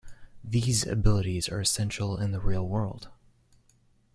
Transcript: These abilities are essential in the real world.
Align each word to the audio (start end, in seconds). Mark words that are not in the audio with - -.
These 0.43 0.83
abilities 0.87 1.47
are 1.47 1.61
essential 1.61 2.17
in 2.17 2.31
the 2.31 2.39
real 2.41 2.67
world. 2.67 3.11